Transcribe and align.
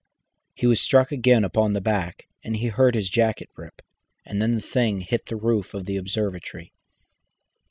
He 0.55 0.65
was 0.65 0.81
struck 0.81 1.11
again 1.11 1.43
upon 1.43 1.73
the 1.73 1.79
back, 1.79 2.25
and 2.43 2.55
he 2.55 2.69
heard 2.69 2.95
his 2.95 3.07
jacket 3.07 3.49
rip, 3.55 3.83
and 4.25 4.41
then 4.41 4.55
the 4.55 4.61
thing 4.61 5.01
hit 5.01 5.27
the 5.27 5.35
roof 5.35 5.75
of 5.75 5.85
the 5.85 5.97
observatory. 5.97 6.73